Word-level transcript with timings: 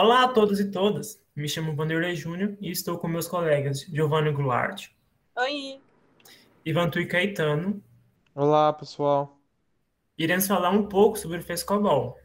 Olá 0.00 0.22
a 0.22 0.28
todos 0.28 0.60
e 0.60 0.70
todas. 0.70 1.20
Me 1.34 1.48
chamo 1.48 1.74
Vanderlei 1.74 2.14
Júnior 2.14 2.56
e 2.60 2.70
estou 2.70 2.96
com 2.98 3.08
meus 3.08 3.26
colegas 3.26 3.80
Giovanni 3.80 4.30
Goulart. 4.30 4.90
Oi. 5.34 5.80
Ivan 6.64 6.88
Tui 6.88 7.04
Caetano. 7.04 7.82
Olá, 8.32 8.72
pessoal. 8.72 9.36
Iremos 10.16 10.46
falar 10.46 10.70
um 10.70 10.86
pouco 10.86 11.18
sobre 11.18 11.38
o 11.38 11.42
frescobol. 11.42 12.16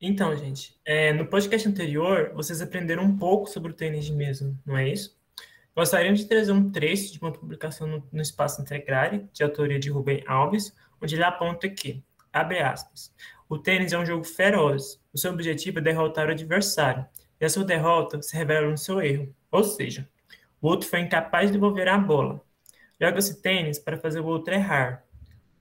Então, 0.00 0.34
gente, 0.34 0.76
é, 0.84 1.12
no 1.12 1.28
podcast 1.28 1.68
anterior, 1.68 2.32
vocês 2.34 2.60
aprenderam 2.60 3.04
um 3.04 3.16
pouco 3.16 3.46
sobre 3.46 3.70
o 3.70 3.76
tênis 3.76 4.06
de 4.06 4.12
mesa, 4.12 4.58
não 4.66 4.76
é 4.76 4.88
isso? 4.88 5.16
Gostaríamos 5.72 6.18
de 6.18 6.26
trazer 6.26 6.50
um 6.50 6.68
trecho 6.68 7.12
de 7.12 7.20
uma 7.20 7.32
publicação 7.32 7.86
no, 7.86 8.08
no 8.10 8.22
Espaço 8.22 8.60
Integrare, 8.60 9.30
de 9.32 9.44
autoria 9.44 9.78
de 9.78 9.88
Rubem 9.88 10.24
Alves, 10.26 10.74
onde 11.00 11.14
ele 11.14 11.22
aponta 11.22 11.68
que, 11.68 12.02
abre 12.32 12.58
aspas, 12.58 13.14
o 13.48 13.58
tênis 13.58 13.92
é 13.92 13.98
um 13.98 14.04
jogo 14.04 14.24
feroz, 14.24 15.00
o 15.12 15.18
seu 15.18 15.32
objetivo 15.32 15.78
é 15.78 15.82
derrotar 15.82 16.28
o 16.28 16.32
adversário, 16.32 17.06
e 17.40 17.44
a 17.44 17.48
sua 17.48 17.64
derrota 17.64 18.20
se 18.20 18.36
revela 18.36 18.68
no 18.68 18.78
seu 18.78 19.00
erro, 19.00 19.34
ou 19.50 19.62
seja, 19.62 20.08
o 20.60 20.68
outro 20.68 20.88
foi 20.88 21.00
incapaz 21.00 21.46
de 21.46 21.52
devolver 21.52 21.88
a 21.88 21.98
bola. 21.98 22.40
Joga-se 23.00 23.40
tênis 23.40 23.78
para 23.78 23.98
fazer 23.98 24.20
o 24.20 24.26
outro 24.26 24.54
errar. 24.54 25.04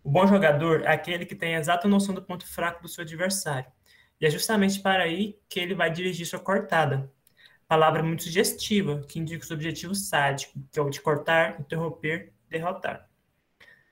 O 0.03 0.09
bom 0.09 0.25
jogador 0.25 0.81
é 0.83 0.87
aquele 0.87 1.25
que 1.25 1.35
tem 1.35 1.55
a 1.55 1.59
exata 1.59 1.87
noção 1.87 2.15
do 2.15 2.21
ponto 2.21 2.47
fraco 2.47 2.81
do 2.81 2.87
seu 2.87 3.03
adversário, 3.03 3.69
e 4.19 4.25
é 4.25 4.29
justamente 4.29 4.79
para 4.79 5.03
aí 5.03 5.37
que 5.47 5.59
ele 5.59 5.75
vai 5.75 5.91
dirigir 5.91 6.25
sua 6.25 6.39
cortada. 6.39 7.11
Palavra 7.67 8.01
muito 8.01 8.23
sugestiva, 8.23 9.01
que 9.07 9.19
indica 9.19 9.43
os 9.43 9.51
objetivos 9.51 10.07
sádicos, 10.07 10.55
que 10.71 10.79
é 10.79 10.81
o 10.81 10.89
de 10.89 11.01
cortar, 11.01 11.59
interromper, 11.59 12.31
derrotar. 12.49 13.09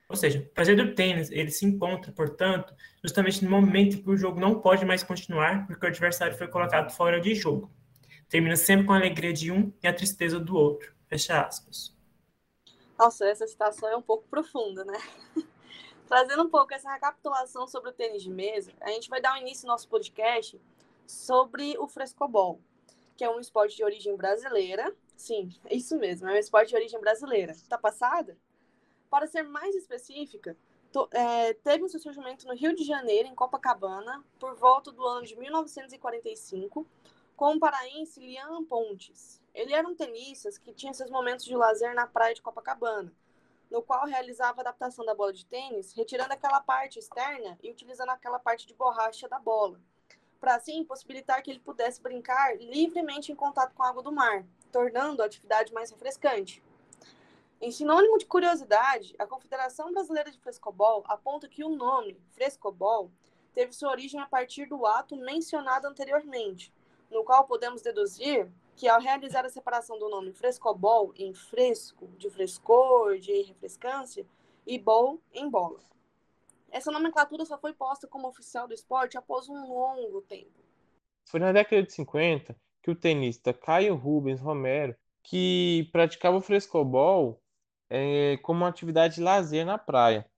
Ou 0.08 0.16
seja, 0.16 0.40
o 0.40 0.46
prazer 0.50 0.76
do 0.76 0.94
tênis, 0.94 1.30
ele 1.30 1.50
se 1.50 1.64
encontra, 1.64 2.12
portanto, 2.12 2.74
justamente 3.02 3.44
no 3.44 3.50
momento 3.50 3.96
em 3.96 4.02
que 4.02 4.10
o 4.10 4.16
jogo 4.16 4.38
não 4.38 4.60
pode 4.60 4.84
mais 4.84 5.02
continuar, 5.02 5.66
porque 5.66 5.84
o 5.84 5.88
adversário 5.88 6.36
foi 6.36 6.46
colocado 6.46 6.90
fora 6.90 7.20
de 7.20 7.34
jogo. 7.34 7.70
Termina 8.28 8.56
sempre 8.56 8.86
com 8.86 8.92
a 8.92 8.96
alegria 8.96 9.32
de 9.32 9.50
um 9.50 9.72
e 9.82 9.86
a 9.86 9.92
tristeza 9.92 10.38
do 10.38 10.56
outro. 10.56 10.94
Fecha 11.06 11.40
aspas. 11.40 11.94
Nossa, 12.98 13.26
essa 13.26 13.46
citação 13.46 13.88
é 13.88 13.96
um 13.96 14.02
pouco 14.02 14.28
profunda, 14.28 14.84
né? 14.84 14.98
Trazendo 16.06 16.44
um 16.44 16.50
pouco 16.50 16.72
essa 16.74 16.92
recapitulação 16.92 17.66
sobre 17.66 17.90
o 17.90 17.92
tênis 17.92 18.22
de 18.22 18.30
mesa, 18.30 18.72
a 18.80 18.90
gente 18.90 19.08
vai 19.08 19.20
dar 19.20 19.34
um 19.34 19.38
início 19.38 19.66
no 19.66 19.72
nosso 19.72 19.88
podcast 19.88 20.60
sobre 21.06 21.76
o 21.78 21.88
frescobol, 21.88 22.60
que 23.16 23.24
é 23.24 23.30
um 23.30 23.40
esporte 23.40 23.76
de 23.76 23.84
origem 23.84 24.16
brasileira. 24.16 24.94
Sim, 25.16 25.48
é 25.64 25.74
isso 25.74 25.96
mesmo, 25.98 26.28
é 26.28 26.34
um 26.34 26.36
esporte 26.36 26.68
de 26.70 26.76
origem 26.76 27.00
brasileira. 27.00 27.54
Tá 27.68 27.78
passada? 27.78 28.36
Para 29.14 29.28
ser 29.28 29.44
mais 29.44 29.76
específica, 29.76 30.56
to, 30.90 31.08
é, 31.12 31.54
teve 31.54 31.84
o 31.84 31.88
seu 31.88 32.00
surgimento 32.00 32.48
no 32.48 32.52
Rio 32.52 32.74
de 32.74 32.82
Janeiro, 32.82 33.28
em 33.28 33.34
Copacabana, 33.36 34.24
por 34.40 34.56
volta 34.56 34.90
do 34.90 35.06
ano 35.06 35.24
de 35.24 35.38
1945, 35.38 36.84
com 37.36 37.54
o 37.54 37.60
paraense 37.60 38.18
Lian 38.18 38.64
Pontes. 38.64 39.40
Ele 39.54 39.72
era 39.72 39.86
um 39.86 39.94
tenista 39.94 40.50
que 40.60 40.72
tinha 40.72 40.92
seus 40.92 41.12
momentos 41.12 41.44
de 41.44 41.54
lazer 41.54 41.94
na 41.94 42.08
praia 42.08 42.34
de 42.34 42.42
Copacabana, 42.42 43.12
no 43.70 43.82
qual 43.82 44.04
realizava 44.04 44.58
a 44.58 44.62
adaptação 44.62 45.06
da 45.06 45.14
bola 45.14 45.32
de 45.32 45.46
tênis, 45.46 45.92
retirando 45.92 46.32
aquela 46.32 46.60
parte 46.60 46.98
externa 46.98 47.56
e 47.62 47.70
utilizando 47.70 48.10
aquela 48.10 48.40
parte 48.40 48.66
de 48.66 48.74
borracha 48.74 49.28
da 49.28 49.38
bola, 49.38 49.80
para 50.40 50.56
assim 50.56 50.84
possibilitar 50.84 51.40
que 51.40 51.52
ele 51.52 51.60
pudesse 51.60 52.02
brincar 52.02 52.56
livremente 52.56 53.30
em 53.30 53.36
contato 53.36 53.76
com 53.76 53.84
a 53.84 53.90
água 53.90 54.02
do 54.02 54.10
mar, 54.10 54.44
tornando 54.72 55.22
a 55.22 55.26
atividade 55.26 55.72
mais 55.72 55.92
refrescante. 55.92 56.60
Em 57.64 57.70
sinônimo 57.70 58.18
de 58.18 58.26
curiosidade, 58.26 59.14
a 59.18 59.26
Confederação 59.26 59.90
Brasileira 59.90 60.30
de 60.30 60.38
Frescobol 60.38 61.02
aponta 61.08 61.48
que 61.48 61.64
o 61.64 61.70
nome 61.70 62.20
frescobol 62.32 63.10
teve 63.54 63.72
sua 63.72 63.88
origem 63.88 64.20
a 64.20 64.26
partir 64.26 64.66
do 64.66 64.84
ato 64.84 65.16
mencionado 65.16 65.86
anteriormente, 65.86 66.70
no 67.10 67.24
qual 67.24 67.46
podemos 67.46 67.80
deduzir 67.80 68.52
que 68.76 68.86
ao 68.86 69.00
realizar 69.00 69.46
a 69.46 69.48
separação 69.48 69.98
do 69.98 70.10
nome 70.10 70.34
frescobol 70.34 71.14
em 71.16 71.32
fresco, 71.32 72.06
de 72.18 72.28
frescor, 72.28 73.18
de 73.18 73.32
refrescância, 73.40 74.26
e 74.66 74.78
bol 74.78 75.18
em 75.32 75.48
bola. 75.48 75.80
Essa 76.70 76.92
nomenclatura 76.92 77.46
só 77.46 77.56
foi 77.56 77.72
posta 77.72 78.06
como 78.06 78.28
oficial 78.28 78.68
do 78.68 78.74
esporte 78.74 79.16
após 79.16 79.48
um 79.48 79.66
longo 79.66 80.20
tempo. 80.20 80.60
Foi 81.30 81.40
na 81.40 81.50
década 81.50 81.82
de 81.82 81.94
50 81.94 82.54
que 82.82 82.90
o 82.90 82.94
tenista 82.94 83.54
Caio 83.54 83.94
Rubens 83.94 84.38
Romero, 84.38 84.94
que 85.22 85.88
praticava 85.90 86.36
o 86.36 86.42
frescobol 86.42 87.40
é, 87.88 88.36
como 88.38 88.60
uma 88.60 88.68
atividade 88.68 89.16
de 89.16 89.22
lazer 89.22 89.64
na 89.64 89.78
praia. 89.78 90.28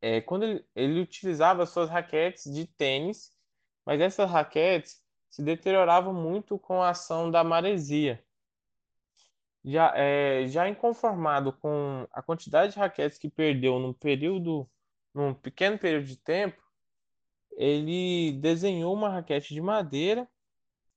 É, 0.00 0.20
quando 0.20 0.44
ele, 0.44 0.64
ele 0.74 1.00
utilizava 1.00 1.66
suas 1.66 1.90
raquetes 1.90 2.52
de 2.52 2.66
tênis, 2.66 3.32
mas 3.84 4.00
essas 4.00 4.30
raquetes 4.30 5.02
se 5.28 5.42
deterioravam 5.42 6.12
muito 6.12 6.58
com 6.58 6.82
a 6.82 6.90
ação 6.90 7.30
da 7.30 7.44
maresia. 7.44 8.22
Já, 9.62 9.92
é, 9.94 10.46
já 10.48 10.68
inconformado 10.68 11.52
com 11.52 12.06
a 12.12 12.22
quantidade 12.22 12.72
de 12.72 12.78
raquetes 12.78 13.18
que 13.18 13.28
perdeu 13.28 13.78
num 13.78 13.92
período, 13.92 14.68
num 15.14 15.34
pequeno 15.34 15.78
período 15.78 16.06
de 16.06 16.16
tempo, 16.16 16.62
ele 17.52 18.32
desenhou 18.40 18.94
uma 18.94 19.10
raquete 19.10 19.52
de 19.52 19.60
madeira 19.60 20.26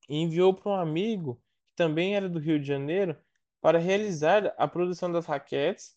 e 0.07 0.17
enviou 0.17 0.53
para 0.53 0.71
um 0.71 0.75
amigo, 0.75 1.41
que 1.65 1.75
também 1.75 2.15
era 2.15 2.29
do 2.29 2.39
Rio 2.39 2.59
de 2.59 2.65
Janeiro, 2.65 3.17
para 3.63 3.79
realizar 3.79 4.53
a 4.57 4.67
produção 4.67 5.09
das 5.09 5.25
raquetes 5.25 5.95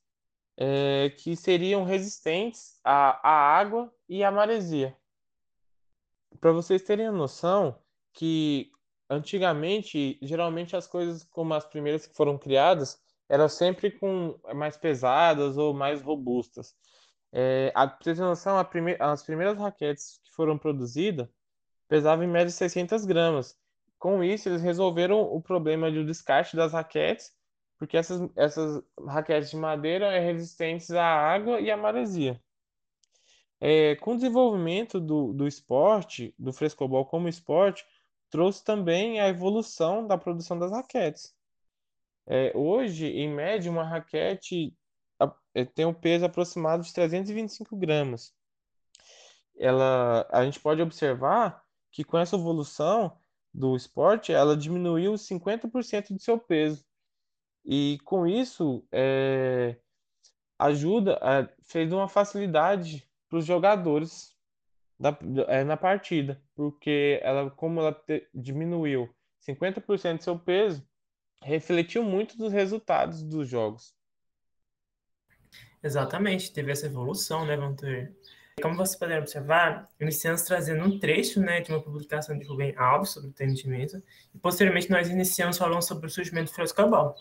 é, 0.56 1.10
que 1.18 1.34
seriam 1.34 1.82
resistentes 1.82 2.78
à, 2.84 3.28
à 3.28 3.58
água 3.58 3.92
e 4.08 4.22
à 4.22 4.30
maresia. 4.30 4.96
Para 6.40 6.52
vocês 6.52 6.84
terem 6.84 7.08
a 7.08 7.12
noção, 7.12 7.76
que 8.12 8.70
antigamente, 9.10 10.16
geralmente 10.22 10.76
as 10.76 10.86
coisas 10.86 11.24
como 11.24 11.54
as 11.54 11.64
primeiras 11.64 12.06
que 12.06 12.14
foram 12.14 12.38
criadas 12.38 13.02
eram 13.28 13.48
sempre 13.48 13.90
com 13.90 14.38
mais 14.54 14.76
pesadas 14.76 15.56
ou 15.56 15.74
mais 15.74 16.00
robustas. 16.00 16.72
É, 17.32 17.72
a, 17.74 17.88
pra 17.88 17.98
ter 17.98 18.16
noção, 18.16 18.64
prime 18.64 18.96
as 19.00 19.24
primeiras 19.24 19.58
raquetes 19.58 20.20
que 20.22 20.30
foram 20.30 20.56
produzidas 20.56 21.28
pesavam 21.88 22.24
em 22.24 22.28
média 22.28 22.52
600 22.52 23.04
gramas. 23.04 23.58
Com 23.98 24.22
isso, 24.22 24.48
eles 24.48 24.62
resolveram 24.62 25.20
o 25.20 25.42
problema 25.42 25.90
do 25.90 26.06
descarte 26.06 26.54
das 26.54 26.72
raquetes, 26.72 27.35
porque 27.78 27.96
essas, 27.96 28.28
essas 28.36 28.82
raquetes 29.06 29.50
de 29.50 29.56
madeira 29.56 30.10
são 30.10 30.20
resistentes 30.20 30.90
à 30.90 31.04
água 31.04 31.60
e 31.60 31.70
à 31.70 31.76
maresia. 31.76 32.40
É, 33.60 33.96
com 33.96 34.12
o 34.12 34.16
desenvolvimento 34.16 35.00
do, 35.00 35.32
do 35.32 35.46
esporte, 35.46 36.34
do 36.38 36.52
frescobol 36.52 37.06
como 37.06 37.28
esporte, 37.28 37.84
trouxe 38.30 38.64
também 38.64 39.20
a 39.20 39.28
evolução 39.28 40.06
da 40.06 40.18
produção 40.18 40.58
das 40.58 40.72
raquetes. 40.72 41.34
É, 42.26 42.52
hoje, 42.54 43.06
em 43.06 43.32
média, 43.32 43.70
uma 43.70 43.84
raquete 43.84 44.76
é, 45.54 45.64
tem 45.64 45.86
um 45.86 45.94
peso 45.94 46.24
aproximado 46.24 46.82
de 46.82 46.92
325 46.92 47.76
gramas. 47.76 48.34
Ela, 49.58 50.28
a 50.30 50.44
gente 50.44 50.60
pode 50.60 50.82
observar 50.82 51.64
que 51.90 52.04
com 52.04 52.18
essa 52.18 52.36
evolução 52.36 53.18
do 53.54 53.74
esporte, 53.74 54.32
ela 54.32 54.54
diminuiu 54.54 55.14
50% 55.14 56.12
do 56.12 56.20
seu 56.20 56.38
peso. 56.38 56.84
E 57.66 57.98
com 58.04 58.26
isso, 58.28 58.86
é, 58.92 59.76
ajuda, 60.56 61.18
é, 61.20 61.48
fez 61.64 61.92
uma 61.92 62.08
facilidade 62.08 63.04
para 63.28 63.38
os 63.38 63.44
jogadores 63.44 64.36
da, 64.98 65.18
é, 65.48 65.64
na 65.64 65.76
partida, 65.76 66.40
porque 66.54 67.18
ela, 67.22 67.50
como 67.50 67.80
ela 67.80 67.92
te, 67.92 68.28
diminuiu 68.32 69.12
50% 69.44 70.18
do 70.18 70.22
seu 70.22 70.38
peso, 70.38 70.86
refletiu 71.42 72.04
muito 72.04 72.38
dos 72.38 72.52
resultados 72.52 73.20
dos 73.22 73.48
jogos. 73.48 73.94
Exatamente, 75.82 76.52
teve 76.52 76.70
essa 76.70 76.86
evolução, 76.86 77.44
né, 77.44 77.56
Vantur? 77.56 78.12
Como 78.62 78.76
vocês 78.76 78.98
puderam 78.98 79.22
observar, 79.22 79.88
iniciamos 80.00 80.42
trazendo 80.42 80.82
um 80.84 80.98
trecho 80.98 81.40
né, 81.40 81.60
de 81.60 81.70
uma 81.70 81.82
publicação 81.82 82.38
de 82.38 82.46
Rubem 82.46 82.74
Alves 82.76 83.10
sobre 83.10 83.28
o 83.28 83.32
tênis 83.32 83.58
de 83.58 83.68
mesa, 83.68 84.02
e 84.34 84.38
posteriormente 84.38 84.88
nós 84.88 85.10
iniciamos 85.10 85.58
falando 85.58 85.82
sobre 85.82 86.06
o 86.06 86.10
surgimento 86.10 86.50
do 86.50 86.54
frescobol. 86.54 87.14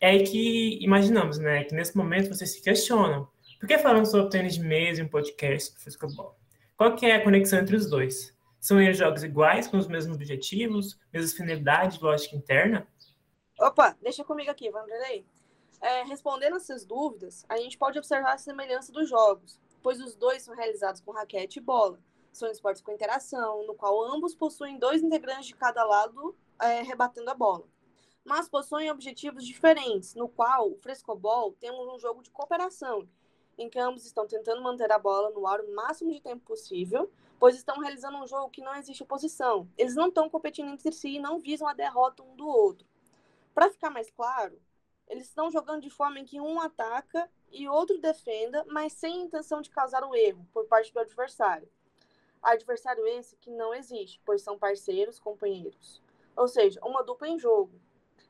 É 0.00 0.10
aí 0.10 0.24
que 0.24 0.78
imaginamos, 0.82 1.38
né, 1.38 1.64
que 1.64 1.74
nesse 1.74 1.96
momento 1.96 2.28
vocês 2.28 2.52
se 2.52 2.62
questionam, 2.62 3.28
por 3.58 3.66
que 3.66 3.76
falamos 3.78 4.10
sobre 4.10 4.30
tênis 4.30 4.54
de 4.54 4.60
mesa 4.60 5.02
em 5.02 5.04
um 5.04 5.08
podcast 5.08 5.74
de 5.74 5.80
frescobol? 5.80 6.36
Qual 6.76 6.94
que 6.94 7.04
é 7.06 7.16
a 7.16 7.24
conexão 7.24 7.58
entre 7.58 7.74
os 7.74 7.90
dois? 7.90 8.32
São 8.60 8.80
eles 8.80 8.96
jogos 8.96 9.24
iguais, 9.24 9.66
com 9.66 9.76
os 9.76 9.88
mesmos 9.88 10.16
objetivos, 10.16 10.96
mesmas 11.12 11.32
finalidades, 11.32 12.00
lógica 12.00 12.36
interna? 12.36 12.86
Opa, 13.58 13.96
deixa 14.00 14.24
comigo 14.24 14.50
aqui, 14.50 14.70
Vanderlei. 14.70 15.26
É, 15.80 16.04
respondendo 16.04 16.56
essas 16.56 16.84
dúvidas, 16.84 17.44
a 17.48 17.56
gente 17.56 17.76
pode 17.76 17.98
observar 17.98 18.34
a 18.34 18.38
semelhança 18.38 18.92
dos 18.92 19.08
jogos, 19.08 19.60
pois 19.82 20.00
os 20.00 20.14
dois 20.14 20.42
são 20.42 20.54
realizados 20.54 21.00
com 21.00 21.10
raquete 21.10 21.58
e 21.58 21.62
bola. 21.62 21.98
São 22.32 22.48
esportes 22.48 22.82
com 22.82 22.92
interação, 22.92 23.66
no 23.66 23.74
qual 23.74 24.00
ambos 24.04 24.34
possuem 24.34 24.78
dois 24.78 25.02
integrantes 25.02 25.46
de 25.46 25.56
cada 25.56 25.84
lado 25.84 26.36
é, 26.60 26.82
rebatendo 26.82 27.30
a 27.30 27.34
bola. 27.34 27.64
Mas 28.28 28.46
possuem 28.46 28.90
objetivos 28.90 29.42
diferentes, 29.46 30.14
no 30.14 30.28
qual 30.28 30.70
o 30.70 30.76
frescobol 30.76 31.56
temos 31.58 31.88
um 31.88 31.98
jogo 31.98 32.22
de 32.22 32.30
cooperação, 32.30 33.08
em 33.56 33.70
que 33.70 33.78
ambos 33.78 34.04
estão 34.04 34.26
tentando 34.26 34.60
manter 34.62 34.92
a 34.92 34.98
bola 34.98 35.30
no 35.30 35.46
ar 35.46 35.62
o 35.62 35.74
máximo 35.74 36.12
de 36.12 36.20
tempo 36.20 36.44
possível, 36.44 37.10
pois 37.40 37.56
estão 37.56 37.78
realizando 37.78 38.18
um 38.18 38.26
jogo 38.26 38.50
que 38.50 38.60
não 38.60 38.74
existe 38.74 39.02
oposição. 39.02 39.66
Eles 39.78 39.94
não 39.94 40.08
estão 40.08 40.28
competindo 40.28 40.68
entre 40.68 40.92
si 40.92 41.14
e 41.14 41.18
não 41.18 41.38
visam 41.38 41.66
a 41.66 41.72
derrota 41.72 42.22
um 42.22 42.36
do 42.36 42.46
outro. 42.46 42.86
Para 43.54 43.70
ficar 43.70 43.88
mais 43.88 44.10
claro, 44.10 44.60
eles 45.08 45.24
estão 45.24 45.50
jogando 45.50 45.80
de 45.80 45.90
forma 45.90 46.18
em 46.18 46.26
que 46.26 46.38
um 46.38 46.60
ataca 46.60 47.30
e 47.50 47.66
outro 47.66 47.98
defenda, 47.98 48.62
mas 48.68 48.92
sem 48.92 49.22
intenção 49.22 49.62
de 49.62 49.70
causar 49.70 50.04
o 50.04 50.14
erro 50.14 50.46
por 50.52 50.66
parte 50.66 50.92
do 50.92 51.00
adversário. 51.00 51.66
Adversário 52.42 53.06
esse 53.06 53.38
que 53.38 53.50
não 53.50 53.72
existe, 53.72 54.20
pois 54.22 54.42
são 54.42 54.58
parceiros, 54.58 55.18
companheiros. 55.18 56.02
Ou 56.36 56.46
seja, 56.46 56.78
uma 56.84 57.02
dupla 57.02 57.26
em 57.26 57.38
jogo. 57.38 57.80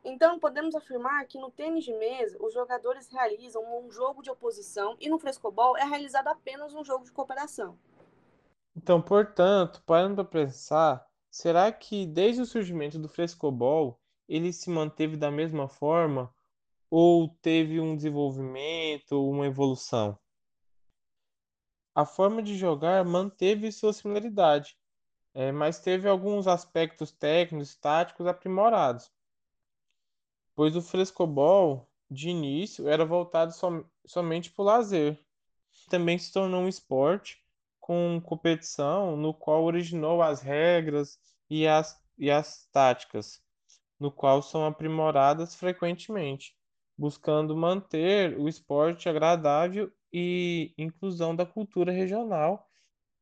Então, 0.04 0.38
podemos 0.38 0.74
afirmar 0.74 1.26
que 1.26 1.38
no 1.38 1.50
tênis 1.50 1.84
de 1.84 1.92
mesa, 1.92 2.36
os 2.40 2.54
jogadores 2.54 3.08
realizam 3.08 3.62
um 3.78 3.90
jogo 3.90 4.22
de 4.22 4.30
oposição 4.30 4.96
e 5.00 5.08
no 5.08 5.18
frescobol 5.18 5.76
é 5.76 5.84
realizado 5.84 6.28
apenas 6.28 6.72
um 6.74 6.84
jogo 6.84 7.04
de 7.04 7.12
cooperação. 7.12 7.78
Então, 8.76 9.02
portanto, 9.02 9.82
parando 9.84 10.14
para 10.14 10.24
pensar, 10.24 11.06
será 11.30 11.70
que 11.72 12.06
desde 12.06 12.42
o 12.42 12.46
surgimento 12.46 12.98
do 12.98 13.08
frescobol 13.08 14.00
ele 14.28 14.52
se 14.52 14.70
manteve 14.70 15.16
da 15.16 15.30
mesma 15.30 15.68
forma 15.68 16.32
ou 16.90 17.28
teve 17.42 17.80
um 17.80 17.96
desenvolvimento, 17.96 19.28
uma 19.28 19.46
evolução? 19.46 20.18
A 21.92 22.06
forma 22.06 22.40
de 22.40 22.56
jogar 22.56 23.04
manteve 23.04 23.72
sua 23.72 23.92
similaridade, 23.92 24.78
é, 25.34 25.50
mas 25.50 25.80
teve 25.80 26.08
alguns 26.08 26.46
aspectos 26.46 27.10
técnicos 27.10 27.74
táticos 27.74 28.26
aprimorados, 28.26 29.10
pois 30.58 30.74
o 30.74 30.82
frescobol, 30.82 31.88
de 32.10 32.30
início, 32.30 32.88
era 32.88 33.04
voltado 33.04 33.52
som 33.52 33.84
somente 34.04 34.50
para 34.50 34.62
o 34.62 34.66
lazer. 34.66 35.16
Também 35.88 36.18
se 36.18 36.32
tornou 36.32 36.62
um 36.62 36.68
esporte 36.68 37.40
com 37.78 38.20
competição 38.24 39.16
no 39.16 39.32
qual 39.32 39.62
originou 39.62 40.20
as 40.20 40.42
regras 40.42 41.16
e 41.48 41.64
as, 41.64 42.02
e 42.18 42.28
as 42.28 42.66
táticas, 42.72 43.40
no 44.00 44.10
qual 44.10 44.42
são 44.42 44.66
aprimoradas 44.66 45.54
frequentemente 45.54 46.56
buscando 46.96 47.56
manter 47.56 48.36
o 48.36 48.48
esporte 48.48 49.08
agradável 49.08 49.92
e 50.12 50.74
inclusão 50.76 51.36
da 51.36 51.46
cultura 51.46 51.92
regional, 51.92 52.68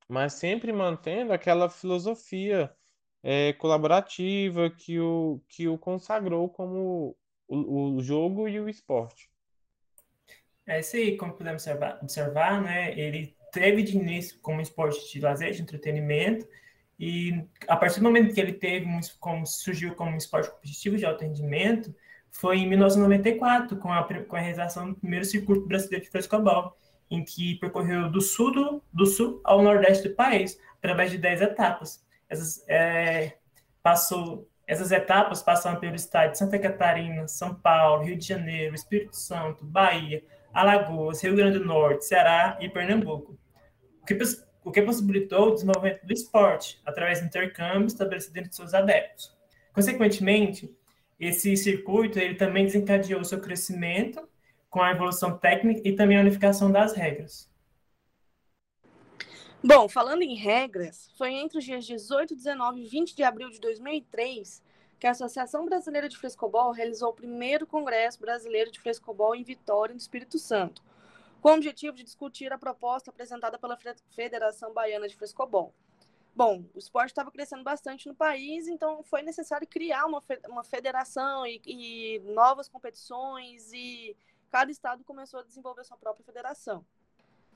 mas 0.09 0.33
sempre 0.33 0.73
mantendo 0.73 1.35
aquela 1.35 1.69
filosofia 1.69 2.75
é, 3.23 3.53
colaborativa 3.53 4.71
que 4.71 4.99
o, 4.99 5.39
que 5.47 5.69
o 5.69 5.77
consagrou 5.77 6.49
como 6.49 7.15
o, 7.49 7.97
o 7.97 8.03
jogo 8.03 8.49
e 8.49 8.59
o 8.61 8.69
esporte. 8.69 9.31
É, 10.67 10.83
se, 10.83 11.17
como 11.17 11.33
podemos 11.33 11.63
observar, 11.63 11.99
observar, 12.03 12.61
né, 12.61 12.99
ele 12.99 13.37
teve 13.53 13.83
de 13.83 13.97
início 13.97 14.39
como 14.41 14.61
esporte 14.61 15.13
de 15.13 15.21
lazer, 15.21 15.53
de 15.53 15.63
entretenimento, 15.63 16.47
e 16.99 17.45
a 17.69 17.77
partir 17.77 18.01
do 18.01 18.05
momento 18.05 18.35
que 18.35 18.41
ele 18.41 18.55
teve 18.55 18.87
como 19.21 19.47
surgiu 19.47 19.95
como 19.95 20.17
esporte 20.17 20.51
competitivo 20.51 20.97
de 20.97 21.05
alto 21.05 21.23
rendimento, 21.23 21.95
foi 22.31 22.59
em 22.59 22.69
1994, 22.69 23.77
com 23.77 23.93
a, 23.93 24.03
com 24.25 24.37
a 24.37 24.41
realização 24.41 24.91
do 24.91 24.97
primeiro 24.97 25.25
circuito 25.25 25.67
brasileiro 25.67 26.05
de 26.05 26.11
frescobol, 26.11 26.77
em 27.11 27.25
que 27.25 27.55
percorreu 27.57 28.11
do 28.11 28.21
sul, 28.21 28.53
do, 28.53 28.83
do 28.93 29.07
sul 29.07 29.41
ao 29.45 29.63
nordeste 29.63 30.09
do 30.09 30.15
país, 30.15 30.59
através 30.79 31.11
de 31.11 31.19
10 31.19 31.43
etapas. 31.43 32.05
Essas, 32.29 32.65
é, 32.69 33.37
passou, 33.83 34.49
essas 34.67 34.91
etapas 34.91 35.43
passaram 35.43 35.79
pelo 35.79 35.95
estado 35.95 36.33
de 36.33 36.39
Santa 36.39 36.59
Catarina, 36.59 37.29
São 37.29 37.55
Paulo, 37.55 38.05
Rio 38.05 38.17
de 38.17 38.27
Janeiro, 38.27 38.75
Espírito 38.75 39.17
Santo, 39.17 39.65
Bahia, 39.65 40.25
Alagoas, 40.53 41.23
Rio 41.23 41.37
Grande 41.37 41.59
do 41.59 41.65
Norte, 41.65 42.05
Ceará 42.05 42.59
e 42.61 42.69
Pernambuco. 42.69 43.39
O 44.03 44.07
que, 44.07 44.19
o 44.65 44.73
que 44.73 44.83
possibilitou 44.83 45.49
o 45.49 45.55
desenvolvimento 45.55 46.05
do 46.05 46.13
esporte, 46.13 46.81
através 46.85 47.21
de 47.21 47.27
intercâmbios 47.27 47.93
estabelecidos 47.93 48.37
entre 48.37 48.53
seus 48.53 48.75
adeptos. 48.75 49.37
Consequentemente, 49.73 50.75
esse 51.19 51.57
circuito 51.57 52.19
ele 52.19 52.35
também 52.35 52.65
desencadeou 52.65 53.25
seu 53.25 53.41
crescimento 53.41 54.29
com 54.69 54.83
a 54.83 54.91
evolução 54.91 55.39
técnica 55.39 55.81
e 55.85 55.93
também 55.95 56.19
a 56.19 56.21
unificação 56.21 56.71
das 56.73 56.95
regras. 56.95 57.49
Bom, 59.65 59.89
falando 59.89 60.23
em 60.23 60.35
regras, 60.35 61.11
foi 61.17 61.33
entre 61.33 61.59
os 61.59 61.65
dias 61.65 61.85
18, 61.85 62.37
19 62.37 62.83
e 62.83 62.87
20 62.87 63.17
de 63.17 63.23
abril 63.23 63.51
de 63.51 63.59
2003 63.59 64.63
que 64.99 65.07
a 65.07 65.11
Associação 65.11 65.65
Brasileira 65.65 66.09
de 66.09 66.17
Frescobol 66.17 66.73
realizou 66.73 67.11
o 67.11 67.15
primeiro 67.15 67.67
Congresso 67.67 68.19
Brasileiro 68.19 68.71
de 68.71 68.81
Frescobol 68.81 69.35
em 69.35 69.43
Vitória, 69.43 69.93
no 69.93 69.99
Espírito 69.99 70.39
Santo, 70.39 70.83
com 71.41 71.51
o 71.51 71.55
objetivo 71.55 71.97
de 71.97 72.03
discutir 72.03 72.53
a 72.53 72.59
proposta 72.59 73.11
apresentada 73.11 73.59
pela 73.59 73.79
Federação 74.11 74.73
Baiana 74.73 75.09
de 75.09 75.17
Frescobol. 75.17 75.75
Bom, 76.35 76.65
o 76.75 76.79
esporte 76.79 77.09
estava 77.09 77.31
crescendo 77.31 77.63
bastante 77.63 78.09
no 78.09 78.15
país, 78.15 78.69
então 78.69 79.03
foi 79.03 79.23
necessário 79.23 79.67
criar 79.67 80.07
uma, 80.07 80.23
uma 80.49 80.65
federação 80.65 81.47
e, 81.47 81.61
e 81.67 82.19
novas 82.21 82.69
competições, 82.69 83.73
e 83.73 84.15
cada 84.51 84.71
estado 84.71 85.03
começou 85.05 85.41
a 85.41 85.43
desenvolver 85.43 85.85
sua 85.85 85.97
própria 85.97 86.25
federação. 86.25 86.85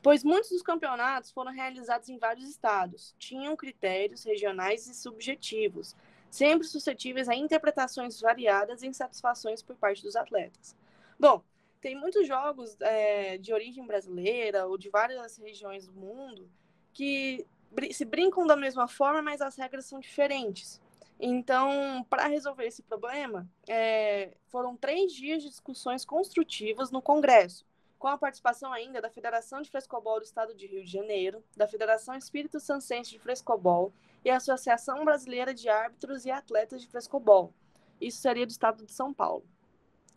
Pois 0.03 0.25
muitos 0.25 0.51
dos 0.51 0.63
campeonatos 0.63 1.31
foram 1.31 1.53
realizados 1.53 2.09
em 2.09 2.19
vários 2.19 2.49
estados, 2.49 3.15
tinham 3.19 3.55
critérios 3.55 4.25
regionais 4.25 4.87
e 4.87 4.95
subjetivos, 4.95 5.95
sempre 6.31 6.67
suscetíveis 6.67 7.29
a 7.29 7.35
interpretações 7.35 8.21
variadas 8.21 8.83
e 8.83 8.87
insatisfações 8.87 9.63
por 9.63 9.77
parte 9.77 10.03
dos 10.03 10.17
atletas. 10.17 10.75
Bom, 11.19 11.43
tem 11.81 11.95
muitos 11.95 12.27
jogos 12.27 12.77
é, 12.81 13.37
de 13.39 13.53
origem 13.53 13.87
brasileira 13.87 14.67
ou 14.67 14.79
de 14.79 14.89
várias 14.89 15.37
regiões 15.37 15.87
do 15.87 15.93
mundo 15.93 16.49
que 16.93 17.47
se 17.93 18.05
brincam 18.05 18.47
da 18.47 18.57
mesma 18.57 18.89
forma, 18.89 19.23
mas 19.23 19.41
as 19.41 19.57
regras 19.57 19.85
são 19.87 20.01
diferentes. 20.01 20.81
Então, 21.19 22.05
para 22.09 22.27
resolver 22.27 22.67
esse 22.67 22.83
problema, 22.83 23.49
é, 23.69 24.33
foram 24.49 24.75
três 24.75 25.13
dias 25.13 25.43
de 25.43 25.51
discussões 25.51 26.05
construtivas 26.05 26.91
no 26.91 27.03
Congresso, 27.03 27.67
com 28.01 28.09
a 28.09 28.17
participação 28.17 28.73
ainda 28.73 28.99
da 28.99 29.11
Federação 29.11 29.61
de 29.61 29.71
Frescobol 29.71 30.19
do 30.19 30.25
Estado 30.25 30.55
de 30.55 30.67
Rio 30.67 30.83
de 30.83 30.91
Janeiro, 30.91 31.45
da 31.55 31.69
Federação 31.69 32.15
Espírito 32.15 32.59
Sancense 32.59 33.11
de 33.11 33.19
Frescobol 33.19 33.93
e 34.25 34.31
a 34.31 34.39
Associação 34.39 35.05
Brasileira 35.05 35.53
de 35.53 35.69
Árbitros 35.69 36.25
e 36.25 36.31
Atletas 36.31 36.81
de 36.81 36.89
Frescobol. 36.89 37.53
Isso 38.01 38.23
seria 38.23 38.47
do 38.47 38.51
Estado 38.51 38.87
de 38.87 38.93
São 38.93 39.13
Paulo, 39.13 39.45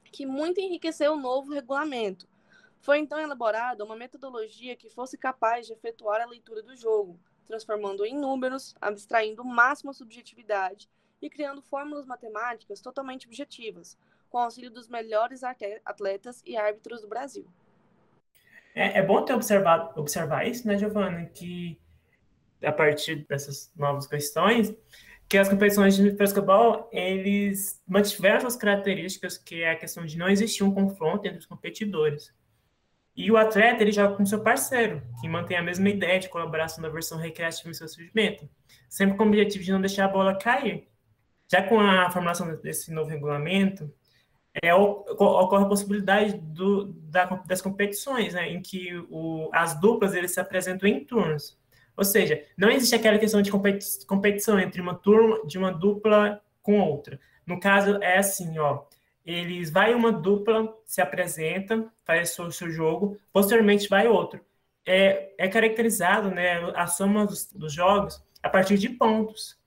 que 0.05 0.25
muito 0.25 0.61
enriqueceu 0.61 1.11
o 1.11 1.19
novo 1.19 1.51
regulamento. 1.51 2.25
Foi 2.79 2.99
então 2.99 3.19
elaborada 3.19 3.83
uma 3.83 3.97
metodologia 3.97 4.77
que 4.77 4.89
fosse 4.89 5.17
capaz 5.17 5.67
de 5.67 5.73
efetuar 5.73 6.21
a 6.21 6.25
leitura 6.25 6.63
do 6.63 6.77
jogo, 6.77 7.19
transformando 7.45 8.05
em 8.05 8.17
números, 8.17 8.73
abstraindo 8.79 9.41
o 9.41 9.45
máximo 9.45 9.91
a 9.91 9.93
subjetividade 9.93 10.89
e 11.21 11.29
criando 11.29 11.61
fórmulas 11.61 12.05
matemáticas 12.05 12.79
totalmente 12.79 13.27
objetivas, 13.27 13.97
com 14.29 14.37
auxílio 14.37 14.71
dos 14.71 14.87
melhores 14.87 15.43
atletas 15.43 16.41
e 16.45 16.55
árbitros 16.55 17.01
do 17.01 17.09
Brasil. 17.09 17.45
É, 18.75 18.99
é 18.99 19.01
bom 19.03 19.23
ter 19.23 19.33
observado 19.33 19.99
observar 19.99 20.47
isso, 20.47 20.67
né, 20.67 20.77
Giovana, 20.77 21.25
que 21.25 21.79
a 22.63 22.71
partir 22.71 23.25
dessas 23.27 23.71
novas 23.75 24.07
questões, 24.07 24.73
que 25.27 25.37
as 25.37 25.49
competições 25.49 25.95
de 25.95 26.15
frescobol, 26.15 26.89
eles 26.91 27.81
mantiveram 27.87 28.41
suas 28.41 28.55
características, 28.55 29.37
que 29.37 29.61
é 29.63 29.71
a 29.71 29.75
questão 29.75 30.05
de 30.05 30.17
não 30.17 30.29
existir 30.29 30.63
um 30.63 30.73
confronto 30.73 31.27
entre 31.27 31.39
os 31.39 31.45
competidores. 31.45 32.33
E 33.15 33.31
o 33.31 33.37
atleta, 33.37 33.83
ele 33.83 33.91
joga 33.91 34.15
com 34.15 34.25
seu 34.25 34.41
parceiro, 34.41 35.03
que 35.21 35.27
mantém 35.27 35.57
a 35.57 35.61
mesma 35.61 35.87
ideia 35.89 36.19
de 36.19 36.29
colaboração 36.29 36.81
da 36.81 36.89
versão 36.89 37.17
recreativa 37.17 37.69
em 37.69 37.73
seu 37.73 37.87
surgimento, 37.87 38.49
sempre 38.89 39.15
com 39.17 39.23
o 39.23 39.27
objetivo 39.27 39.63
de 39.63 39.71
não 39.71 39.81
deixar 39.81 40.05
a 40.05 40.07
bola 40.07 40.37
cair. 40.37 40.87
Já 41.51 41.61
com 41.61 41.79
a 41.79 42.09
formulação 42.09 42.55
desse 42.57 42.91
novo 42.91 43.09
regulamento, 43.09 43.93
é, 44.61 44.73
ocorre 44.73 45.63
a 45.63 45.67
possibilidade 45.67 46.33
do, 46.33 46.85
da, 46.85 47.25
das 47.45 47.61
competições, 47.61 48.33
né, 48.33 48.49
em 48.49 48.61
que 48.61 48.95
o, 49.09 49.49
as 49.51 49.79
duplas 49.79 50.13
eles 50.13 50.31
se 50.31 50.39
apresentam 50.39 50.87
em 50.87 51.03
turnos. 51.03 51.57
Ou 51.95 52.03
seja, 52.03 52.43
não 52.57 52.69
existe 52.69 52.95
aquela 52.95 53.19
questão 53.19 53.41
de 53.41 53.51
competi 53.51 54.05
competição 54.05 54.59
entre 54.59 54.81
uma 54.81 54.95
turma 54.95 55.45
de 55.45 55.57
uma 55.57 55.71
dupla 55.71 56.41
com 56.61 56.79
outra. 56.79 57.19
No 57.45 57.59
caso, 57.59 58.01
é 58.01 58.17
assim, 58.17 58.57
ó, 58.57 58.83
eles 59.25 59.69
vai 59.69 59.93
uma 59.93 60.11
dupla, 60.11 60.75
se 60.85 61.01
apresenta, 61.01 61.85
faz 62.03 62.37
o 62.39 62.51
seu 62.51 62.69
jogo, 62.69 63.17
posteriormente 63.31 63.87
vai 63.87 64.07
outro. 64.07 64.39
É, 64.85 65.33
é 65.37 65.47
caracterizado 65.47 66.29
né, 66.29 66.59
a 66.75 66.87
soma 66.87 67.25
dos, 67.25 67.45
dos 67.53 67.71
jogos 67.71 68.21
a 68.41 68.49
partir 68.49 68.77
de 68.77 68.89
pontos. 68.89 69.57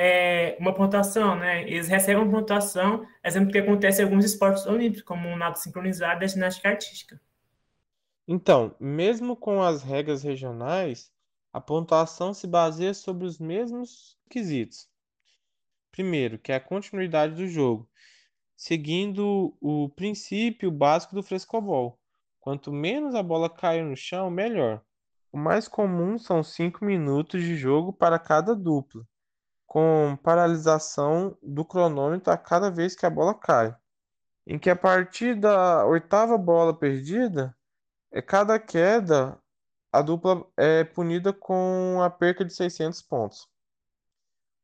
É 0.00 0.56
uma 0.60 0.72
pontuação, 0.72 1.36
né? 1.36 1.62
Eles 1.62 1.88
recebem 1.88 2.22
uma 2.22 2.30
pontuação, 2.30 3.04
exemplo 3.24 3.50
que 3.50 3.58
acontece 3.58 4.00
em 4.00 4.04
alguns 4.04 4.24
esportes 4.24 4.64
olímpicos, 4.64 5.02
como 5.02 5.28
o 5.28 5.36
nado 5.36 5.58
sincronizado 5.58 6.22
e 6.22 6.24
a 6.24 6.28
ginástica 6.28 6.68
artística. 6.68 7.20
Então, 8.26 8.76
mesmo 8.78 9.34
com 9.34 9.60
as 9.60 9.82
regras 9.82 10.22
regionais, 10.22 11.10
a 11.52 11.60
pontuação 11.60 12.32
se 12.32 12.46
baseia 12.46 12.94
sobre 12.94 13.26
os 13.26 13.40
mesmos 13.40 14.16
quesitos. 14.30 14.88
Primeiro, 15.90 16.38
que 16.38 16.52
é 16.52 16.54
a 16.54 16.60
continuidade 16.60 17.34
do 17.34 17.48
jogo 17.48 17.88
seguindo 18.58 19.56
o 19.60 19.88
princípio 19.90 20.68
básico 20.68 21.14
do 21.14 21.22
frescobol. 21.22 21.96
Quanto 22.40 22.72
menos 22.72 23.14
a 23.14 23.22
bola 23.22 23.48
cair 23.48 23.84
no 23.84 23.96
chão, 23.96 24.28
melhor. 24.28 24.82
O 25.30 25.38
mais 25.38 25.68
comum 25.68 26.18
são 26.18 26.42
5 26.42 26.84
minutos 26.84 27.40
de 27.40 27.54
jogo 27.54 27.92
para 27.92 28.18
cada 28.18 28.56
dupla, 28.56 29.06
com 29.68 30.18
paralisação 30.22 31.36
do 31.42 31.62
cronômetro 31.62 32.32
a 32.32 32.38
cada 32.38 32.70
vez 32.70 32.96
que 32.96 33.04
a 33.04 33.10
bola 33.10 33.34
cai, 33.34 33.76
em 34.46 34.58
que 34.58 34.70
a 34.70 34.74
partir 34.74 35.34
da 35.38 35.84
oitava 35.86 36.38
bola 36.38 36.74
perdida, 36.74 37.54
é 38.10 38.22
cada 38.22 38.58
queda 38.58 39.38
a 39.92 40.00
dupla 40.00 40.46
é 40.56 40.84
punida 40.84 41.32
com 41.32 42.00
a 42.02 42.08
perca 42.08 42.44
de 42.44 42.54
600 42.54 43.02
pontos. 43.02 43.46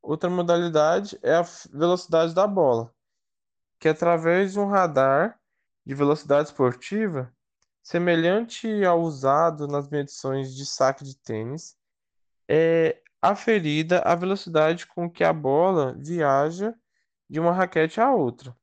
Outra 0.03 0.31
modalidade 0.31 1.19
é 1.23 1.35
a 1.35 1.45
velocidade 1.73 2.35
da 2.35 2.47
bola, 2.47 2.91
que 3.79 3.89
através 3.89 4.53
de 4.55 4.61
um 4.61 4.67
radar 4.67 5.39
de 5.85 5.95
velocidade 5.95 6.49
esportiva, 6.49 7.31
semelhante 7.83 8.85
ao 8.85 9.03
usado 9.03 9.69
nas 9.69 9.89
medições 9.89 10.55
de 10.55 10.65
saque 10.65 11.05
de 11.05 11.15
tênis, 11.17 11.77
é 12.49 13.03
aferida 13.31 14.01
a 14.01 14.15
velocidade 14.15 14.87
com 14.87 15.11
que 15.11 15.25
a 15.25 15.33
bola 15.33 15.95
viaja 15.99 16.75
de 17.29 17.41
uma 17.41 17.53
raquete 17.53 18.01
a 18.01 18.13
outra. 18.13 18.55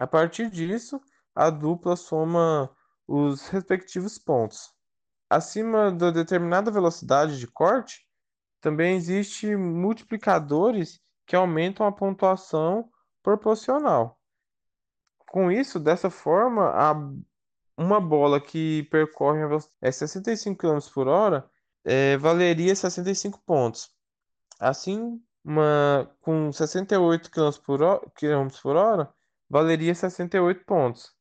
A 0.00 0.06
partir 0.06 0.50
disso, 0.50 1.00
a 1.34 1.48
dupla 1.48 1.94
soma 1.94 2.68
os 3.06 3.48
respectivos 3.48 4.18
pontos. 4.18 4.72
Acima 5.30 5.92
da 5.92 6.10
determinada 6.10 6.72
velocidade 6.72 7.38
de 7.38 7.46
corte, 7.46 8.04
também 8.60 8.96
existem 8.96 9.56
multiplicadores 9.56 11.00
que 11.24 11.36
aumentam 11.36 11.86
a 11.86 11.92
pontuação 11.92 12.90
proporcional. 13.22 14.18
Com 15.28 15.52
isso, 15.52 15.78
dessa 15.78 16.10
forma, 16.10 16.68
a, 16.70 16.94
uma 17.76 18.00
bola 18.00 18.40
que 18.40 18.82
percorre 18.84 19.40
a 19.82 19.92
65 19.92 20.58
km 20.58 20.78
por 20.92 21.06
hora 21.06 21.48
é, 21.84 22.16
valeria 22.16 22.74
65 22.74 23.40
pontos. 23.44 23.90
Assim, 24.58 25.20
uma, 25.44 26.10
com 26.20 26.50
68 26.52 27.30
km 27.30 27.50
por, 27.64 27.82
hora, 27.82 28.00
km 28.14 28.48
por 28.62 28.76
hora, 28.76 29.12
valeria 29.48 29.94
68 29.94 30.64
pontos. 30.64 31.12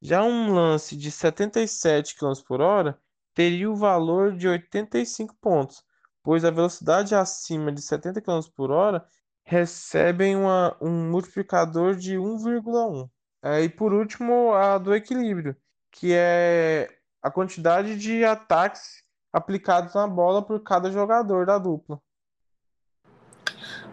Já 0.00 0.22
um 0.22 0.52
lance 0.52 0.96
de 0.96 1.10
77 1.10 2.16
km 2.16 2.32
por 2.46 2.60
hora 2.60 2.98
teria 3.34 3.70
o 3.70 3.76
valor 3.76 4.36
de 4.36 4.48
85 4.48 5.34
pontos, 5.40 5.82
pois 6.22 6.44
a 6.44 6.50
velocidade 6.50 7.14
acima 7.14 7.72
de 7.72 7.82
70 7.82 8.20
km 8.20 8.40
por 8.54 8.70
hora 8.70 9.04
recebem 9.44 10.36
uma, 10.36 10.76
um 10.80 11.10
multiplicador 11.10 11.96
de 11.96 12.16
1,1. 12.16 13.08
É, 13.42 13.62
e 13.62 13.68
por 13.68 13.92
último, 13.92 14.52
a 14.52 14.78
do 14.78 14.94
equilíbrio, 14.94 15.56
que 15.90 16.12
é 16.12 16.88
a 17.22 17.30
quantidade 17.30 17.96
de 17.96 18.24
ataques 18.24 19.02
aplicados 19.32 19.94
na 19.94 20.06
bola 20.06 20.42
por 20.42 20.60
cada 20.62 20.90
jogador 20.90 21.46
da 21.46 21.58
dupla. 21.58 22.00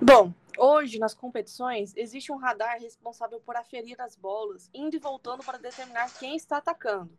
Bom, 0.02 0.34
hoje 0.58 1.00
nas 1.00 1.14
competições 1.14 1.94
existe 1.96 2.32
um 2.32 2.38
radar 2.38 2.80
responsável 2.80 3.40
por 3.40 3.56
aferir 3.56 4.00
as 4.02 4.16
bolas, 4.16 4.70
indo 4.74 4.96
e 4.96 5.00
voltando 5.00 5.44
para 5.44 5.58
determinar 5.58 6.12
quem 6.18 6.36
está 6.36 6.58
atacando. 6.58 7.18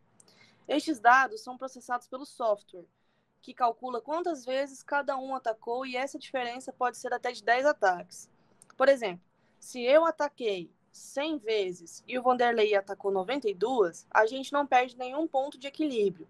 Estes 0.67 0.99
dados 0.99 1.41
são 1.41 1.57
processados 1.57 2.07
pelo 2.07 2.25
software, 2.25 2.85
que 3.41 3.53
calcula 3.53 4.01
quantas 4.01 4.43
vezes 4.43 4.83
cada 4.83 5.17
um 5.17 5.33
atacou 5.33 5.85
e 5.85 5.95
essa 5.95 6.19
diferença 6.19 6.73
pode 6.73 6.97
ser 6.97 7.13
até 7.13 7.31
de 7.31 7.43
10 7.43 7.65
ataques. 7.65 8.29
Por 8.75 8.89
exemplo, 8.89 9.23
se 9.59 9.81
eu 9.81 10.05
ataquei 10.05 10.69
100 10.91 11.37
vezes 11.37 12.03
e 12.07 12.17
o 12.17 12.23
Vanderlei 12.23 12.75
atacou 12.75 13.11
92, 13.11 14.05
a 14.11 14.25
gente 14.25 14.51
não 14.51 14.67
perde 14.67 14.97
nenhum 14.97 15.27
ponto 15.27 15.57
de 15.57 15.67
equilíbrio. 15.67 16.27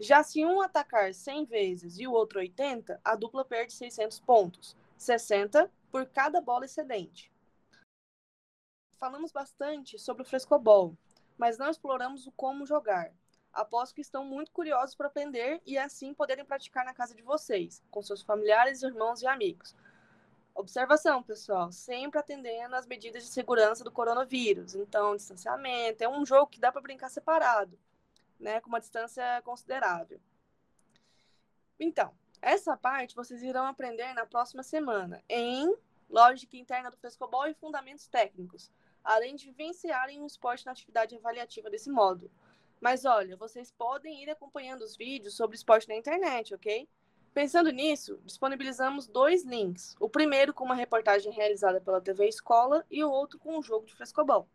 Já 0.00 0.22
se 0.22 0.44
um 0.44 0.60
atacar 0.60 1.14
100 1.14 1.44
vezes 1.44 1.98
e 1.98 2.06
o 2.06 2.12
outro 2.12 2.38
80, 2.38 3.00
a 3.04 3.14
dupla 3.14 3.44
perde 3.44 3.72
600 3.72 4.20
pontos, 4.20 4.76
60 4.96 5.70
por 5.90 6.06
cada 6.06 6.40
bola 6.40 6.64
excedente. 6.64 7.30
Falamos 8.98 9.32
bastante 9.32 9.98
sobre 9.98 10.22
o 10.22 10.24
frescobol, 10.24 10.96
mas 11.36 11.58
não 11.58 11.70
exploramos 11.70 12.26
o 12.26 12.32
como 12.32 12.66
jogar. 12.66 13.12
Aposto 13.52 13.94
que 13.94 14.00
estão 14.00 14.24
muito 14.24 14.50
curiosos 14.50 14.94
para 14.94 15.08
aprender 15.08 15.60
e 15.66 15.76
assim 15.76 16.14
poderem 16.14 16.44
praticar 16.44 16.84
na 16.84 16.94
casa 16.94 17.14
de 17.14 17.22
vocês, 17.22 17.82
com 17.90 18.02
seus 18.02 18.22
familiares, 18.22 18.82
irmãos 18.82 19.20
e 19.20 19.26
amigos. 19.26 19.76
Observação, 20.54 21.22
pessoal, 21.22 21.72
sempre 21.72 22.18
atendendo 22.18 22.76
às 22.76 22.86
medidas 22.86 23.24
de 23.24 23.30
segurança 23.30 23.84
do 23.84 23.90
coronavírus. 23.90 24.74
Então, 24.74 25.16
distanciamento, 25.16 26.02
é 26.02 26.08
um 26.08 26.24
jogo 26.24 26.46
que 26.46 26.60
dá 26.60 26.70
para 26.70 26.80
brincar 26.80 27.08
separado, 27.08 27.78
né, 28.42 28.60
com 28.60 28.68
uma 28.68 28.80
distância 28.80 29.40
considerável. 29.42 30.20
Então, 31.78 32.12
essa 32.42 32.76
parte 32.76 33.14
vocês 33.14 33.42
irão 33.42 33.66
aprender 33.66 34.12
na 34.14 34.26
próxima 34.26 34.62
semana 34.62 35.22
em 35.28 35.74
Lógica 36.10 36.56
Interna 36.56 36.90
do 36.90 36.96
Frescobol 36.96 37.46
e 37.46 37.54
Fundamentos 37.54 38.06
Técnicos, 38.08 38.70
além 39.02 39.36
de 39.36 39.46
vivenciarem 39.46 40.20
o 40.20 40.26
esporte 40.26 40.66
na 40.66 40.72
atividade 40.72 41.14
avaliativa 41.16 41.70
desse 41.70 41.88
módulo. 41.90 42.30
Mas 42.80 43.04
olha, 43.04 43.36
vocês 43.36 43.70
podem 43.70 44.22
ir 44.22 44.28
acompanhando 44.28 44.82
os 44.82 44.96
vídeos 44.96 45.36
sobre 45.36 45.56
esporte 45.56 45.88
na 45.88 45.94
internet, 45.94 46.52
ok? 46.52 46.88
Pensando 47.32 47.70
nisso, 47.70 48.20
disponibilizamos 48.24 49.06
dois 49.06 49.44
links. 49.44 49.96
O 49.98 50.08
primeiro 50.08 50.52
com 50.52 50.64
uma 50.64 50.74
reportagem 50.74 51.32
realizada 51.32 51.80
pela 51.80 52.00
TV 52.00 52.26
Escola 52.26 52.84
e 52.90 53.02
o 53.02 53.10
outro 53.10 53.38
com 53.38 53.56
um 53.56 53.62
jogo 53.62 53.86
de 53.86 53.94
frescobol. 53.94 54.48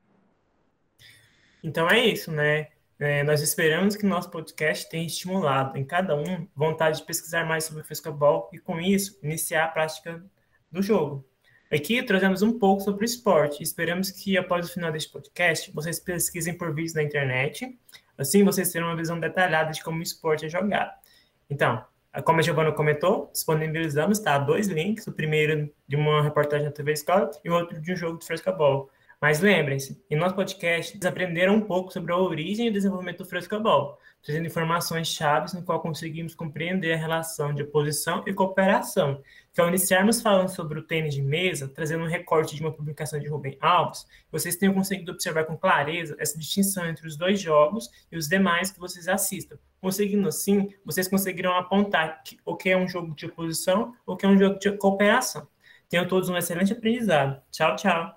Então 1.64 1.90
é 1.90 2.06
isso, 2.06 2.32
né? 2.32 2.70
É, 3.00 3.24
nós 3.24 3.42
esperamos 3.42 3.96
que 3.96 4.06
nosso 4.06 4.32
podcast 4.32 4.90
tenha 4.90 5.06
estimulado 5.06 5.78
em 5.78 5.86
cada 5.86 6.16
um 6.16 6.48
vontade 6.56 7.00
de 7.00 7.06
pesquisar 7.06 7.46
mais 7.46 7.64
sobre 7.64 7.82
o 7.82 7.86
frescobol 7.86 8.50
e, 8.52 8.58
com 8.58 8.80
isso, 8.80 9.20
iniciar 9.22 9.66
a 9.66 9.68
prática 9.68 10.24
do 10.72 10.82
jogo. 10.82 11.26
Aqui 11.72 12.02
trazemos 12.02 12.42
um 12.42 12.58
pouco 12.58 12.82
sobre 12.82 13.04
o 13.04 13.06
esporte. 13.06 13.62
Esperamos 13.62 14.10
que, 14.10 14.38
após 14.38 14.70
o 14.70 14.74
final 14.74 14.92
deste 14.92 15.12
podcast, 15.12 15.72
vocês 15.74 16.00
pesquisem 16.00 16.58
por 16.58 16.74
vídeos 16.74 16.94
na 16.94 17.04
internet 17.04 17.78
Assim, 18.18 18.44
vocês 18.44 18.72
terão 18.72 18.88
uma 18.88 18.96
visão 18.96 19.20
detalhada 19.20 19.72
de 19.72 19.84
como 19.84 20.00
o 20.00 20.04
esporte 20.04 20.46
é 20.46 20.50
jogado. 20.50 20.92
Então, 21.50 21.86
como 22.26 22.40
a 22.40 22.42
Giovana 22.42 22.72
comentou, 22.72 23.30
disponibilizamos 23.32 24.18
tá, 24.18 24.40
dois 24.40 24.68
links, 24.68 25.06
o 25.06 25.12
primeiro 25.12 25.72
de 25.88 25.96
uma 25.96 26.24
reportagem 26.24 26.66
da 26.66 26.72
TV 26.72 26.94
Escola 26.94 27.30
e 27.46 27.50
o 27.50 27.54
outro 27.54 27.80
de 27.80 27.94
um 27.94 27.96
jogo 27.96 28.18
de 28.18 28.26
frescobol. 28.26 28.90
Mas 29.20 29.40
lembrem-se, 29.40 30.00
em 30.12 30.16
nosso 30.16 30.36
podcast, 30.36 30.94
eles 30.94 31.06
aprenderam 31.06 31.56
um 31.56 31.62
pouco 31.62 31.92
sobre 31.92 32.14
a 32.14 32.18
origem 32.18 32.68
e 32.68 32.70
o 32.70 32.74
desenvolvimento 32.74 33.20
do 33.20 33.26
frescobol, 33.26 33.98
trazendo 34.22 34.46
informações 34.46 35.08
chaves 35.08 35.54
no 35.54 35.64
qual 35.64 35.82
conseguimos 35.82 36.36
compreender 36.36 36.94
a 36.94 36.98
relação 36.98 37.52
de 37.52 37.64
oposição 37.64 38.24
e 38.28 38.34
cooperação, 38.34 39.20
que 39.52 39.60
ao 39.60 39.70
iniciarmos 39.70 40.22
falando 40.22 40.50
sobre 40.50 40.78
o 40.78 40.84
tênis 40.84 41.16
de 41.16 41.24
mesa, 41.24 41.68
trazendo 41.68 42.04
um 42.04 42.08
recorte 42.08 42.56
de 42.56 42.62
uma 42.62 42.72
publicação 42.72 43.20
de 43.20 43.28
Rubem 43.28 43.58
Alves, 43.60 44.06
vocês 44.32 44.56
tenham 44.56 44.76
conseguido 44.76 45.12
observar 45.12 45.46
com 45.46 45.58
clareza 45.58 46.16
essa 46.20 46.38
distinção 46.38 46.86
entre 46.86 47.08
os 47.08 47.18
dois 47.18 47.42
jogos 47.42 47.90
e 48.12 48.18
os 48.18 48.28
demais 48.28 48.70
que 48.70 48.80
vocês 48.80 49.08
assistam. 49.08 49.58
Conseguindo 49.82 50.28
assim, 50.28 50.72
vocês 50.86 51.08
conseguirão 51.08 51.58
apontar 51.58 52.22
o 52.46 52.56
que 52.56 52.70
é 52.70 52.78
um 52.78 52.88
jogo 52.88 53.16
de 53.16 53.26
oposição 53.26 53.96
ou 54.06 54.14
o 54.14 54.18
que 54.18 54.28
é 54.28 54.30
um 54.30 54.38
jogo 54.38 54.60
de 54.60 54.72
cooperação. 54.74 55.48
Tenham 55.90 56.08
todos 56.08 56.30
um 56.30 56.38
excelente 56.38 56.74
aprendizado. 56.74 57.42
Tchau, 57.50 57.76
tchau. 57.76 58.17